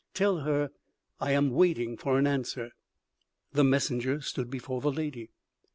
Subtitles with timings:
[0.15, 0.71] Tell her
[1.19, 2.71] I am waiting for an answer."
[3.53, 5.29] The messenger stood before the lady.